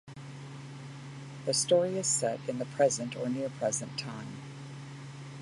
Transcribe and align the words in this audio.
The 1.45 1.53
story 1.53 1.95
is 1.95 2.07
set 2.07 2.39
in 2.49 2.57
the 2.57 2.65
present 2.65 3.15
or 3.15 3.29
near-present 3.29 3.99
time. 3.99 4.35